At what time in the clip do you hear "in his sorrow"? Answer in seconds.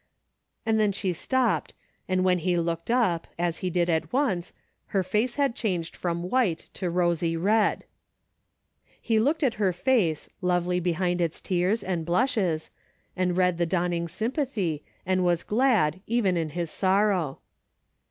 16.35-17.37